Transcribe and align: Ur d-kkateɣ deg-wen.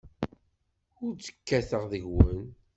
Ur 1.03 1.11
d-kkateɣ 1.13 1.83
deg-wen. 1.91 2.43